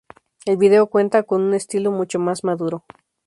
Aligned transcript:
El 0.47 0.57
video 0.57 0.87
cuenta 0.87 1.21
con 1.21 1.43
un 1.43 1.53
estilo 1.53 1.91
mucho 1.91 2.17
más 2.17 2.43
maduro. 2.43 2.85